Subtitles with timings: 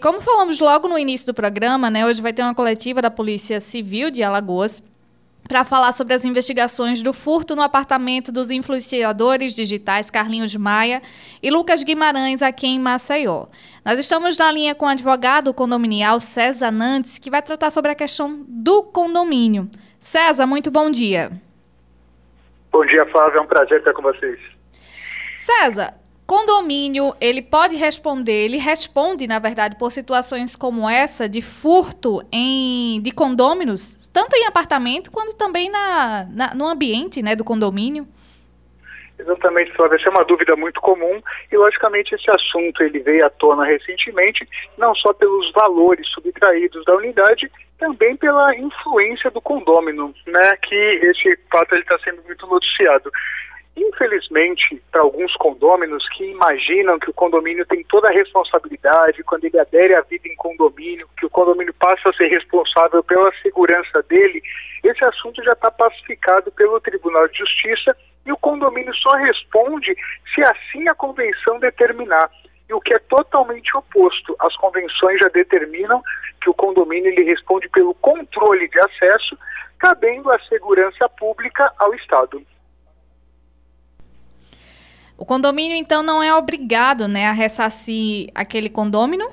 [0.00, 3.58] Como falamos logo no início do programa, né, hoje vai ter uma coletiva da Polícia
[3.58, 4.80] Civil de Alagoas
[5.48, 11.02] para falar sobre as investigações do furto no apartamento dos influenciadores digitais Carlinhos Maia
[11.42, 13.46] e Lucas Guimarães aqui em Maceió.
[13.84, 17.96] Nós estamos na linha com o advogado condominial César Nantes, que vai tratar sobre a
[17.96, 19.68] questão do condomínio.
[19.98, 21.32] César, muito bom dia.
[22.70, 23.38] Bom dia, Flávio.
[23.38, 24.38] É um prazer estar com vocês.
[25.36, 25.97] César,
[26.28, 33.00] Condomínio, ele pode responder, ele responde, na verdade, por situações como essa de furto em,
[33.00, 38.06] de condôminos, tanto em apartamento quanto também na, na no ambiente né, do condomínio?
[39.18, 39.96] Exatamente, Flávia.
[39.96, 41.18] Essa é uma dúvida muito comum
[41.50, 46.94] e, logicamente, esse assunto ele veio à tona recentemente, não só pelos valores subtraídos da
[46.94, 53.10] unidade, também pela influência do condômino, né, que esse fato está sendo muito noticiado.
[53.78, 59.56] Infelizmente, para alguns condôminos que imaginam que o condomínio tem toda a responsabilidade quando ele
[59.56, 64.42] adere à vida em condomínio, que o condomínio passa a ser responsável pela segurança dele,
[64.82, 69.94] esse assunto já está pacificado pelo Tribunal de Justiça e o condomínio só responde
[70.34, 72.28] se assim a convenção determinar.
[72.68, 74.36] E o que é totalmente oposto.
[74.40, 76.02] As convenções já determinam
[76.42, 79.38] que o condomínio ele responde pelo controle de acesso,
[79.78, 82.42] cabendo a segurança pública ao Estado.
[85.18, 89.28] O condomínio, então, não é obrigado né, a ressarcir aquele condômino?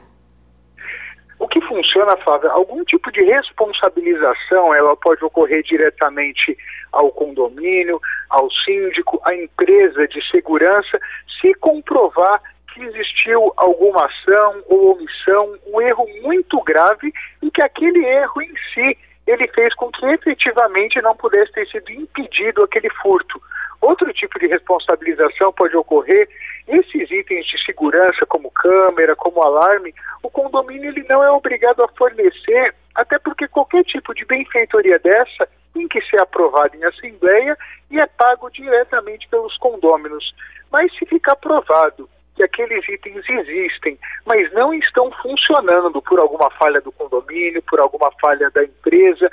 [1.37, 6.57] O que funciona, Flávia, algum tipo de responsabilização, ela pode ocorrer diretamente
[6.91, 10.99] ao condomínio, ao síndico, à empresa de segurança,
[11.39, 12.41] se comprovar
[12.73, 18.53] que existiu alguma ação ou omissão, um erro muito grave e que aquele erro em
[18.73, 23.41] si ele fez com que efetivamente não pudesse ter sido impedido aquele furto.
[23.81, 26.27] Outro tipo de responsabilização pode ocorrer,
[26.67, 31.87] esses itens de segurança, como câmera, como alarme, o condomínio ele não é obrigado a
[31.89, 37.57] fornecer, até porque qualquer tipo de benfeitoria dessa tem que ser aprovado em assembleia
[37.91, 40.33] e é pago diretamente pelos condôminos.
[40.71, 46.81] Mas se ficar provado que aqueles itens existem, mas não estão funcionando por alguma falha
[46.81, 49.29] do condomínio, por alguma falha da empresa,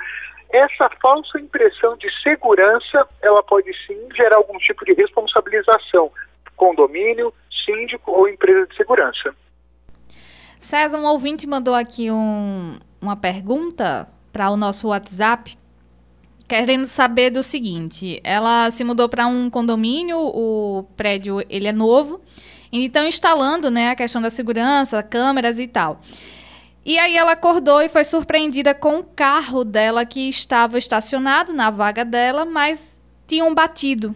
[0.53, 6.11] essa falsa impressão de segurança, ela pode sim gerar algum tipo de responsabilização,
[6.55, 7.33] condomínio,
[7.65, 9.35] síndico ou empresa de segurança.
[10.59, 15.57] César, um ouvinte mandou aqui um, uma pergunta para o nosso WhatsApp,
[16.47, 22.21] querendo saber do seguinte: ela se mudou para um condomínio, o prédio ele é novo,
[22.81, 26.01] então instalando né, a questão da segurança, câmeras e tal.
[26.85, 31.69] E aí ela acordou e foi surpreendida com o carro dela que estava estacionado na
[31.69, 34.13] vaga dela, mas tinham batido.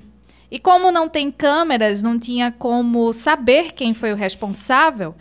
[0.50, 5.16] E como não tem câmeras, não tinha como saber quem foi o responsável,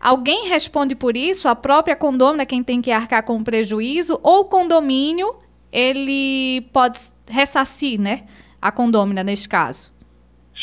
[0.00, 4.40] alguém responde por isso, a própria condômina quem tem que arcar com o prejuízo, ou
[4.40, 5.34] o condomínio,
[5.72, 6.98] ele pode
[7.28, 8.24] ressarcir, né?
[8.60, 9.92] A condômina nesse caso.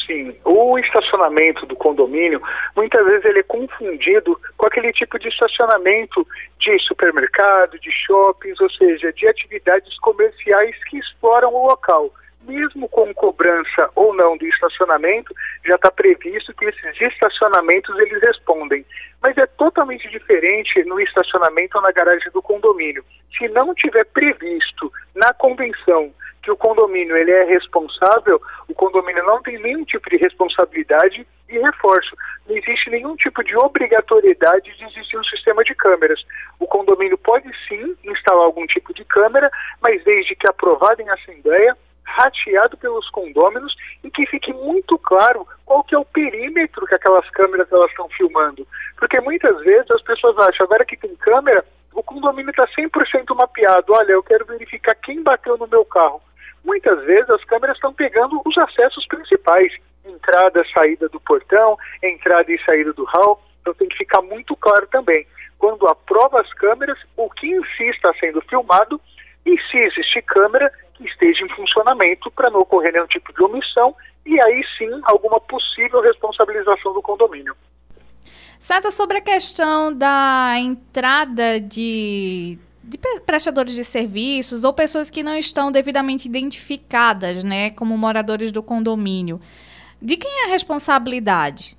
[0.07, 2.41] Sim, o estacionamento do condomínio,
[2.77, 6.25] muitas vezes ele é confundido com aquele tipo de estacionamento
[6.57, 12.09] de supermercado, de shoppings, ou seja, de atividades comerciais que exploram o local.
[12.43, 15.35] Mesmo com cobrança ou não do estacionamento,
[15.65, 18.85] já está previsto que esses estacionamentos eles respondem.
[19.21, 23.03] Mas é totalmente diferente no estacionamento ou na garagem do condomínio.
[23.37, 26.13] Se não tiver previsto na convenção
[26.47, 31.59] que o condomínio ele é responsável, o condomínio não tem nenhum tipo de responsabilidade e
[31.59, 32.15] reforço,
[32.47, 36.23] não existe nenhum tipo de obrigatoriedade de existir um sistema de câmeras.
[36.57, 41.75] O condomínio pode sim instalar algum tipo de câmera, mas desde que aprovado em assembleia,
[42.05, 47.29] rateado pelos condôminos e que fique muito claro qual que é o perímetro que aquelas
[47.31, 48.65] câmeras elas estão filmando.
[48.95, 53.91] Porque muitas vezes as pessoas acham, agora que tem câmera, o condomínio está 100% mapeado.
[53.91, 56.21] Olha, eu quero verificar quem bateu no meu carro
[56.67, 59.71] muitas vezes as câmeras estão pegando os acessos principais,
[60.05, 63.41] entrada, saída do portão, entrada e saída do hall.
[63.61, 65.25] Então tem que ficar muito claro também,
[65.57, 68.99] quando aprova as câmeras, o que em si está sendo filmado
[69.45, 73.95] e se existe câmera que esteja em funcionamento para não ocorrer nenhum tipo de omissão
[74.25, 77.55] e aí sim alguma possível responsabilização do condomínio.
[78.59, 82.57] Sata, sobre a questão da entrada de
[82.87, 88.63] de prestadores de serviços ou pessoas que não estão devidamente identificadas, né, como moradores do
[88.63, 89.41] condomínio.
[90.01, 91.75] De quem é a responsabilidade?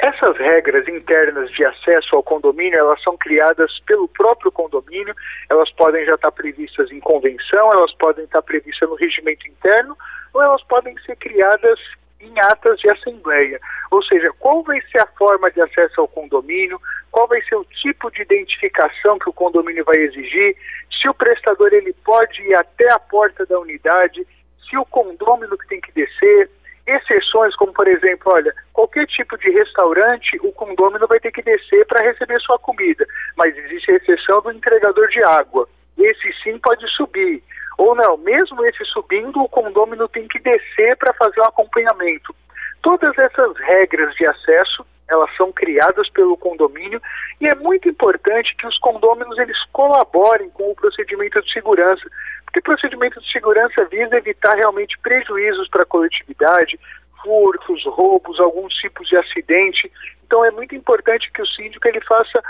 [0.00, 5.14] Essas regras internas de acesso ao condomínio, elas são criadas pelo próprio condomínio,
[5.48, 9.96] elas podem já estar previstas em convenção, elas podem estar previstas no regimento interno,
[10.34, 11.78] ou elas podem ser criadas
[12.22, 13.60] em atas de assembleia.
[13.90, 16.80] Ou seja, qual vai ser a forma de acesso ao condomínio,
[17.10, 20.56] qual vai ser o tipo de identificação que o condomínio vai exigir,
[21.00, 24.26] se o prestador ele pode ir até a porta da unidade,
[24.68, 26.48] se o condômino que tem que descer,
[26.86, 31.86] exceções como, por exemplo, olha, qualquer tipo de restaurante, o condômino vai ter que descer
[31.86, 35.68] para receber sua comida, mas existe a exceção do entregador de água.
[35.98, 37.42] Esse sim pode subir.
[37.82, 42.32] Ou não, mesmo esse subindo, o condômino tem que descer para fazer o acompanhamento.
[42.80, 47.02] Todas essas regras de acesso, elas são criadas pelo condomínio
[47.40, 52.08] e é muito importante que os condôminos eles colaborem com o procedimento de segurança,
[52.44, 56.78] porque o procedimento de segurança visa evitar realmente prejuízos para a coletividade,
[57.20, 59.90] furtos, roubos, alguns tipos de acidente.
[60.24, 62.40] Então é muito importante que o síndico ele faça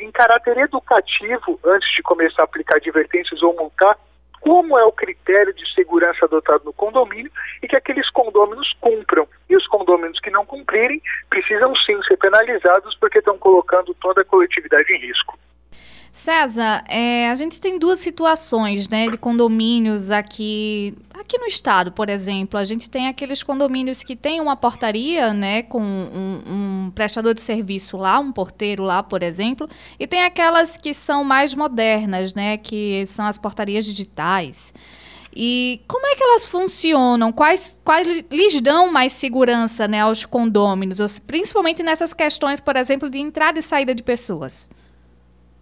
[0.00, 3.98] em caráter educativo antes de começar a aplicar advertências ou multar
[4.40, 7.30] como é o critério de segurança adotado no condomínio
[7.62, 9.26] e que aqueles condôminos cumpram.
[9.48, 14.24] E os condôminos que não cumprirem precisam sim ser penalizados porque estão colocando toda a
[14.24, 15.38] coletividade em risco.
[16.16, 22.08] César, é, a gente tem duas situações né, de condomínios aqui, aqui no estado, por
[22.08, 22.58] exemplo.
[22.58, 26.40] A gente tem aqueles condomínios que tem uma portaria né, com um,
[26.86, 29.68] um prestador de serviço lá, um porteiro lá, por exemplo,
[30.00, 34.72] e tem aquelas que são mais modernas, né, que são as portarias digitais.
[35.36, 37.30] E como é que elas funcionam?
[37.30, 43.18] Quais, quais lhes dão mais segurança né, aos condôminos, principalmente nessas questões, por exemplo, de
[43.18, 44.70] entrada e saída de pessoas?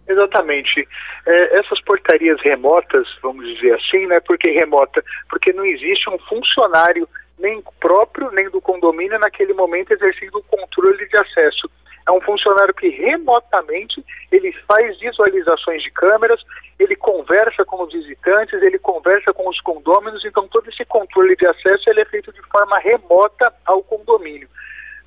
[0.07, 0.87] Exatamente.
[1.25, 4.19] É, essas portarias remotas, vamos dizer assim, né?
[4.19, 5.03] Por que remota?
[5.29, 7.07] Porque não existe um funcionário
[7.39, 11.69] nem próprio, nem do condomínio naquele momento exercendo o controle de acesso.
[12.07, 16.39] É um funcionário que remotamente ele faz visualizações de câmeras,
[16.79, 21.47] ele conversa com os visitantes, ele conversa com os condôminos, então todo esse controle de
[21.47, 24.47] acesso ele é feito de forma remota ao condomínio.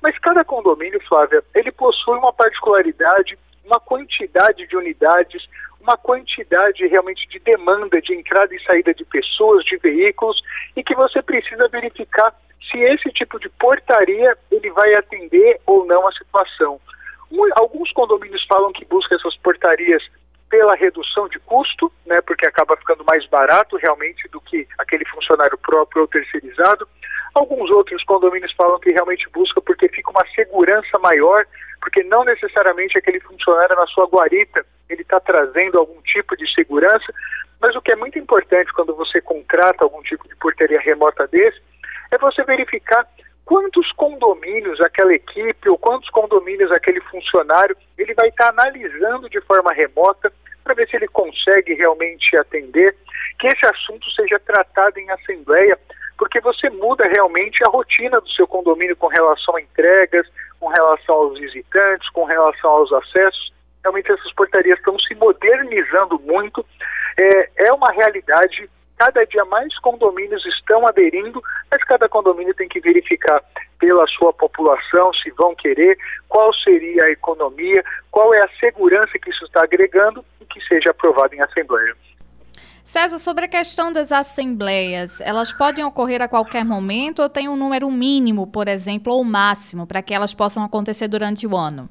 [0.01, 3.37] Mas cada condomínio, Flávia, ele possui uma particularidade
[3.69, 5.47] uma quantidade de unidades,
[5.79, 10.41] uma quantidade realmente de demanda de entrada e saída de pessoas, de veículos,
[10.75, 12.33] e que você precisa verificar
[12.69, 16.79] se esse tipo de portaria ele vai atender ou não a situação.
[17.55, 20.03] Alguns condomínios falam que buscam essas portarias
[20.49, 25.57] pela redução de custo, né, porque acaba ficando mais barato realmente do que aquele funcionário
[25.59, 26.87] próprio ou terceirizado.
[27.35, 31.45] Alguns outros condomínios falam que realmente busca porque fica uma segurança maior
[31.89, 37.11] porque não necessariamente aquele funcionário na sua guarita ele está trazendo algum tipo de segurança,
[37.59, 41.59] mas o que é muito importante quando você contrata algum tipo de portaria remota desse
[42.11, 43.07] é você verificar
[43.43, 49.41] quantos condomínios aquela equipe ou quantos condomínios aquele funcionário ele vai estar tá analisando de
[49.41, 50.31] forma remota
[50.63, 52.95] para ver se ele consegue realmente atender,
[53.39, 55.79] que esse assunto seja tratado em assembleia,
[56.19, 60.27] porque você muda realmente a rotina do seu condomínio com relação a entregas,
[60.59, 63.53] com relação aos visitantes, com relação aos acessos.
[63.83, 66.65] Realmente essas portarias estão se modernizando muito.
[67.17, 68.69] É, é uma realidade.
[68.97, 71.41] Cada dia mais condomínios estão aderindo,
[71.71, 73.41] mas cada condomínio tem que verificar
[73.79, 75.97] pela sua população se vão querer,
[76.27, 80.91] qual seria a economia, qual é a segurança que isso está agregando e que seja
[80.91, 81.95] aprovado em assembleia.
[82.89, 87.55] César, sobre a questão das assembleias, elas podem ocorrer a qualquer momento ou tem um
[87.55, 91.87] número mínimo, por exemplo, ou máximo, para que elas possam acontecer durante o ano?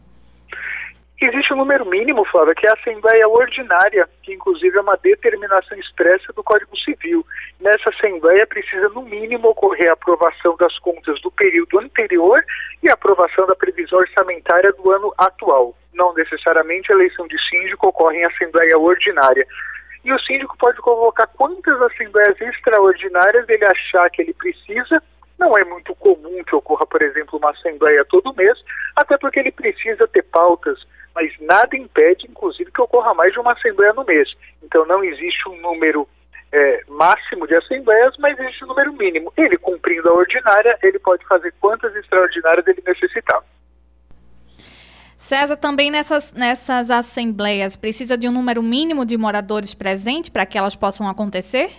[1.22, 5.78] Existe um número mínimo, Flávia, que é a Assembleia Ordinária, que inclusive é uma determinação
[5.78, 7.24] expressa do Código Civil.
[7.60, 12.42] Nessa Assembleia precisa, no mínimo, ocorrer a aprovação das contas do período anterior
[12.82, 15.76] e a aprovação da previsão orçamentária do ano atual.
[15.94, 19.46] Não necessariamente a eleição de síndico ocorre em Assembleia Ordinária.
[20.08, 25.02] E o síndico pode convocar quantas assembleias extraordinárias ele achar que ele precisa.
[25.38, 28.58] Não é muito comum que ocorra, por exemplo, uma assembleia todo mês,
[28.96, 30.78] até porque ele precisa ter pautas,
[31.14, 34.30] mas nada impede, inclusive, que ocorra mais de uma assembleia no mês.
[34.62, 36.08] Então não existe um número
[36.52, 39.30] é, máximo de assembleias, mas existe um número mínimo.
[39.36, 43.42] Ele cumprindo a ordinária, ele pode fazer quantas extraordinárias ele necessitar.
[45.18, 50.56] César, também nessas, nessas assembleias, precisa de um número mínimo de moradores presentes para que
[50.56, 51.70] elas possam acontecer?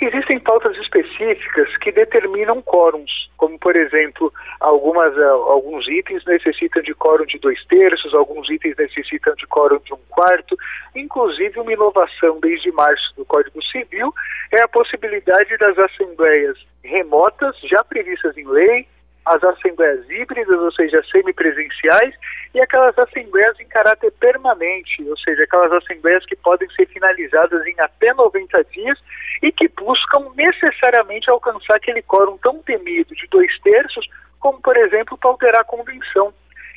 [0.00, 6.94] Existem pautas específicas que determinam quórums, como, por exemplo, algumas, eh, alguns itens necessitam de
[6.94, 10.56] quórum de dois terços, alguns itens necessitam de quórum de um quarto.
[10.94, 14.12] Inclusive, uma inovação desde março do Código Civil
[14.52, 18.86] é a possibilidade das assembleias remotas, já previstas em lei,
[19.24, 22.14] as assembleias híbridas, ou seja, semipresenciais,
[22.54, 27.74] e aquelas assembleias em caráter permanente, ou seja, aquelas assembleias que podem ser finalizadas em
[27.80, 28.98] até 90 dias
[29.42, 34.06] e que buscam necessariamente alcançar aquele quórum tão temido de dois terços,
[34.40, 36.32] como, por exemplo, para alterar a convenção.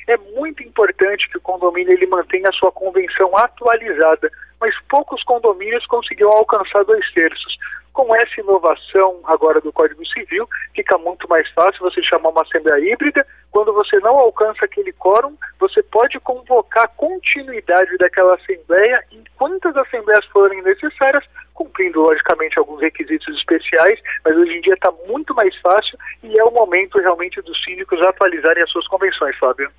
[0.06, 5.84] É muito importante que o condomínio ele mantenha a sua convenção atualizada, mas poucos condomínios
[5.86, 7.56] conseguiram alcançar dois terços.
[7.96, 12.92] Com essa inovação agora do Código Civil, fica muito mais fácil você chamar uma Assembleia
[12.92, 13.26] Híbrida.
[13.50, 19.74] Quando você não alcança aquele quórum, você pode convocar a continuidade daquela Assembleia em quantas
[19.78, 21.24] Assembleias forem necessárias,
[21.54, 26.44] cumprindo, logicamente, alguns requisitos especiais, mas hoje em dia está muito mais fácil e é
[26.44, 29.70] o momento realmente dos síndicos atualizarem as suas convenções, Fábio.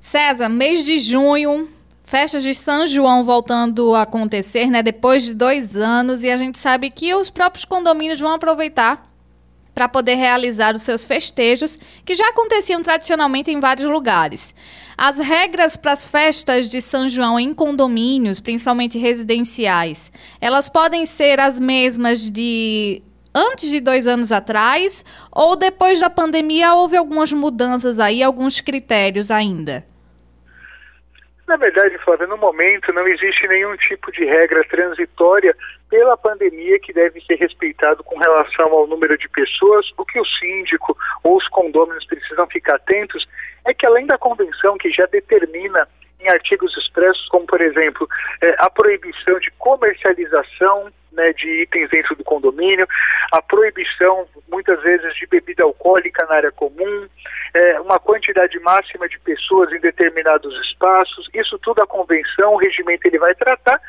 [0.00, 1.68] César, mês de junho,
[2.10, 4.82] festas de São João voltando a acontecer, né?
[4.82, 9.06] Depois de dois anos, e a gente sabe que os próprios condomínios vão aproveitar
[9.72, 14.52] para poder realizar os seus festejos, que já aconteciam tradicionalmente em vários lugares.
[14.98, 21.38] As regras para as festas de São João em condomínios, principalmente residenciais, elas podem ser
[21.38, 23.00] as mesmas de
[23.32, 29.30] antes de dois anos atrás ou depois da pandemia houve algumas mudanças aí, alguns critérios
[29.30, 29.88] ainda?
[31.50, 35.52] Na verdade, Flávia, no momento não existe nenhum tipo de regra transitória
[35.90, 39.84] pela pandemia que deve ser respeitado com relação ao número de pessoas.
[39.98, 43.26] O que o síndico ou os condôminos precisam ficar atentos
[43.66, 45.88] é que, além da convenção que já determina
[46.20, 48.08] em artigos expressos, como por exemplo
[48.40, 52.86] é, a proibição de comercialização né, de itens dentro do condomínio,
[53.32, 57.08] a proibição muitas vezes de bebida alcoólica na área comum,
[57.54, 63.06] é, uma quantidade máxima de pessoas em determinados espaços, isso tudo a convenção, o regimento
[63.06, 63.80] ele vai tratar.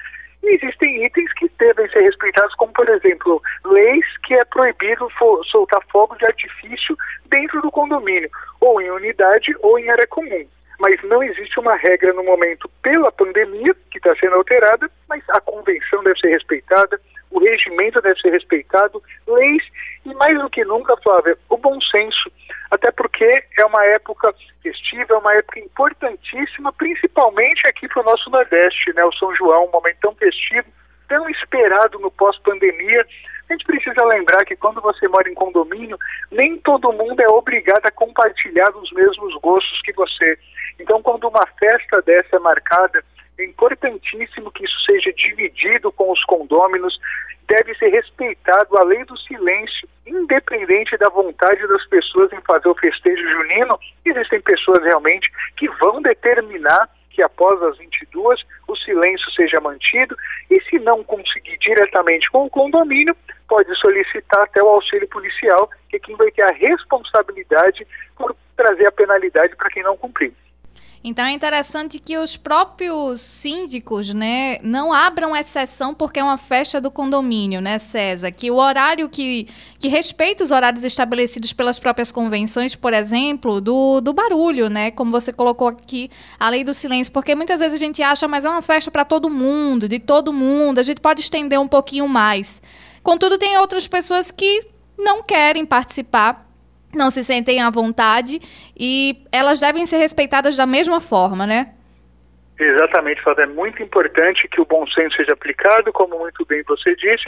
[0.44, 5.08] E existem itens que devem ser respeitados, como por exemplo, leis que é proibido
[5.52, 6.98] soltar fogo de artifício
[7.28, 10.48] dentro do condomínio, ou em unidade ou em área comum
[10.82, 15.40] mas não existe uma regra no momento pela pandemia que está sendo alterada, mas a
[15.40, 19.64] convenção deve ser respeitada, o regimento deve ser respeitado, leis
[20.06, 22.32] e mais do que nunca, Flávia, o bom senso,
[22.72, 24.34] até porque é uma época
[24.64, 29.06] festiva, é uma época importantíssima, principalmente aqui para o nosso Nordeste, né?
[29.06, 30.68] O São João, um momento tão festivo,
[31.08, 33.06] tão esperado no pós-pandemia.
[33.50, 35.98] A gente precisa lembrar que quando você mora em condomínio,
[36.32, 40.40] nem todo mundo é obrigado a compartilhar os mesmos gostos que você.
[40.82, 43.04] Então, quando uma festa dessa é marcada,
[43.38, 47.00] é importantíssimo que isso seja dividido com os condôminos,
[47.48, 52.76] deve ser respeitado a lei do silêncio, independente da vontade das pessoas em fazer o
[52.76, 53.80] festejo junino.
[54.04, 60.16] Existem pessoas realmente que vão determinar que após as 22 o silêncio seja mantido
[60.50, 63.16] e se não conseguir diretamente com o condomínio,
[63.48, 67.86] pode solicitar até o auxílio policial, que é quem vai ter a responsabilidade
[68.16, 70.34] por trazer a penalidade para quem não cumprir.
[71.04, 76.80] Então é interessante que os próprios síndicos, né, não abram exceção porque é uma festa
[76.80, 78.32] do condomínio, né, César?
[78.32, 79.48] Que o horário que,
[79.80, 84.92] que respeita os horários estabelecidos pelas próprias convenções, por exemplo, do, do barulho, né?
[84.92, 88.46] Como você colocou aqui, a lei do silêncio, porque muitas vezes a gente acha, mas
[88.46, 92.08] é uma festa para todo mundo, de todo mundo, a gente pode estender um pouquinho
[92.08, 92.62] mais.
[93.02, 94.68] Contudo, tem outras pessoas que
[95.00, 96.51] não querem participar
[96.94, 98.40] não se sentem à vontade
[98.78, 101.74] e elas devem ser respeitadas da mesma forma, né?
[102.62, 103.44] Exatamente, Flávia.
[103.44, 107.24] É muito importante que o bom senso seja aplicado, como muito bem você disse.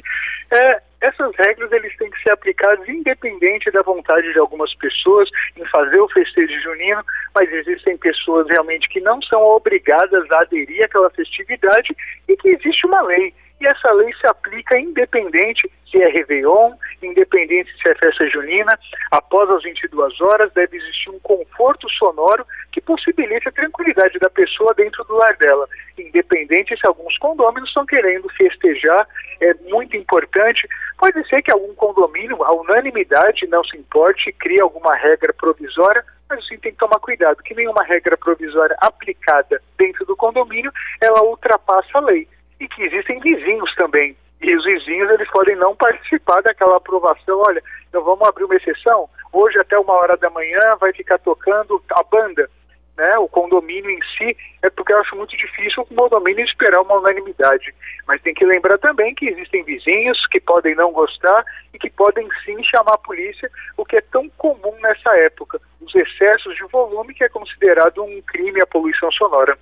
[0.52, 5.28] É, essas regras eles têm que ser aplicadas independente da vontade de algumas pessoas
[5.58, 7.04] em fazer o festejo junino,
[7.34, 11.96] mas existem pessoas realmente que não são obrigadas a aderir àquela festividade
[12.30, 17.72] e que existe uma lei e essa lei se aplica independente se é Réveillon, independente
[17.82, 18.78] se é festa junina.
[19.12, 24.74] Após as 22 horas, deve existir um conforto sonoro que possibilite a tranquilidade da pessoa
[24.74, 25.68] dentro do lar dela,
[25.98, 29.08] independente se alguns condôminos estão querendo festejar.
[29.40, 30.68] É muito importante.
[30.98, 36.40] Pode ser que algum condomínio, a unanimidade, não se importe, crie alguma regra provisória, mas
[36.40, 42.00] assim tem que tomar cuidado, que nenhuma regra provisória aplicada dentro do condomínio, ela ultrapassa
[42.00, 42.28] a lei
[42.64, 44.16] e que existem vizinhos também.
[44.42, 47.42] E os vizinhos eles podem não participar daquela aprovação.
[47.46, 49.10] Olha, então vamos abrir uma exceção.
[49.32, 52.50] Hoje até uma hora da manhã vai ficar tocando a banda,
[52.98, 53.18] né?
[53.18, 57.74] O condomínio em si é porque eu acho muito difícil o condomínio esperar uma unanimidade.
[58.08, 61.44] Mas tem que lembrar também que existem vizinhos que podem não gostar
[61.74, 65.60] e que podem sim chamar a polícia, o que é tão comum nessa época.
[65.82, 69.58] Os excessos de volume que é considerado um crime a poluição sonora.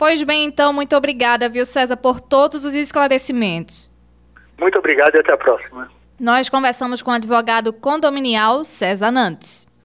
[0.00, 3.92] Pois bem, então, muito obrigada, viu, César, por todos os esclarecimentos.
[4.58, 5.90] Muito obrigado e até a próxima.
[6.18, 9.69] Nós conversamos com o advogado condominial César Nantes.